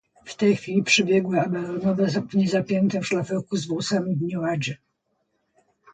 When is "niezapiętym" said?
2.35-3.03